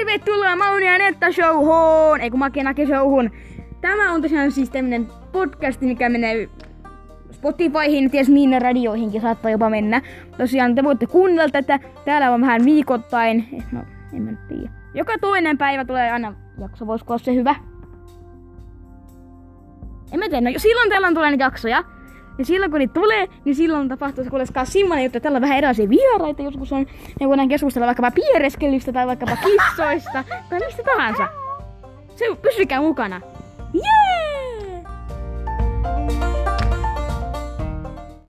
Tervetuloa 0.00 0.56
Mauni 0.56 0.86
ja 0.86 0.98
Netta 0.98 1.32
showhun! 1.32 2.20
Ei 2.20 2.30
kun 2.30 2.38
Makenake 2.38 2.86
showhun. 2.86 3.30
Tämä 3.80 4.12
on 4.12 4.22
tosiaan 4.22 4.52
siis 4.52 4.70
tämmönen 4.70 5.06
podcasti, 5.32 5.86
mikä 5.86 6.08
menee 6.08 6.48
Spotifyhin, 7.30 8.10
ties 8.10 8.28
minne 8.28 8.58
radioihinkin 8.58 9.20
saattaa 9.20 9.50
jopa 9.50 9.70
mennä. 9.70 10.02
Tosiaan 10.38 10.74
te 10.74 10.84
voitte 10.84 11.06
kuunnella 11.06 11.50
tätä. 11.50 11.78
Täällä 12.04 12.30
on 12.30 12.40
vähän 12.40 12.64
viikoittain. 12.64 13.48
Eh, 13.52 13.64
No, 13.72 13.80
en 14.12 14.22
mä 14.22 14.30
nyt 14.30 14.48
tiedä. 14.48 14.70
Joka 14.94 15.18
toinen 15.20 15.58
päivä 15.58 15.84
tulee 15.84 16.10
aina 16.10 16.34
jakso, 16.60 16.86
voisiko 16.86 17.12
olla 17.12 17.24
se 17.24 17.34
hyvä? 17.34 17.54
En 20.12 20.18
mä 20.18 20.28
tiedä, 20.28 20.50
no 20.50 20.58
silloin 20.58 20.88
täällä 20.88 21.12
tulee 21.14 21.30
niitä 21.30 21.44
jaksoja. 21.44 21.84
Ja 22.40 22.46
silloin 22.46 22.70
kun 22.70 22.78
niitä 22.78 22.94
tulee, 22.94 23.28
niin 23.44 23.54
silloin 23.54 23.88
tapahtuu 23.88 24.24
se 24.24 24.30
kuulostaa 24.30 24.64
semmoinen 24.64 25.04
juttu, 25.04 25.16
että 25.16 25.22
täällä 25.22 25.36
on 25.36 25.42
vähän 25.42 25.58
erilaisia 25.58 25.88
vieraita. 25.88 26.42
Joskus 26.42 26.72
on, 26.72 26.86
ja 27.20 27.28
voidaan 27.28 27.48
keskustella 27.48 27.86
vaikkapa 27.86 28.10
piereskelystä 28.10 28.92
tai 28.92 29.06
vaikkapa 29.06 29.36
kissoista 29.36 30.24
tai 30.50 30.60
mistä 30.60 30.82
tahansa. 30.82 31.28
Se 32.16 32.24
pysykää 32.42 32.80
mukana. 32.80 33.20